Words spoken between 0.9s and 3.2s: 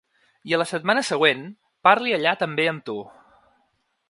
següent parli allà també amb tu.